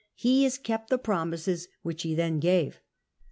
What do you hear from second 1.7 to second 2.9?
which he then gave.